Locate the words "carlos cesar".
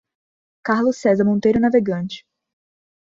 0.65-1.23